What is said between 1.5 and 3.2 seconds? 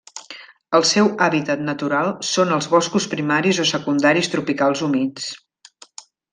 natural són els boscos